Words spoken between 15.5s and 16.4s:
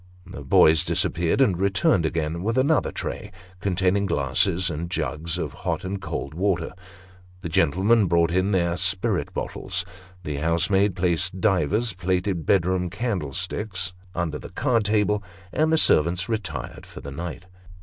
and the servants